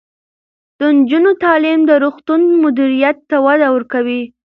[0.79, 4.21] د نجونو تعلیم د روغتون مدیریت ته وده ورکوي.